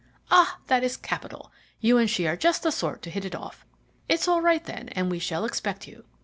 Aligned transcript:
"Ah! 0.31 0.57
that 0.65 0.83
is 0.83 0.97
capital; 0.97 1.51
you 1.79 1.99
and 1.99 2.09
she 2.09 2.25
are 2.27 2.35
just 2.35 2.63
the 2.63 2.71
sort 2.71 3.03
to 3.03 3.11
hit 3.11 3.23
it 3.23 3.35
off. 3.35 3.67
It's 4.09 4.27
all 4.27 4.41
right, 4.41 4.63
then, 4.63 4.89
and 4.93 5.11
we 5.11 5.19
shall 5.19 5.45
expect 5.45 5.87
you. 5.87 6.05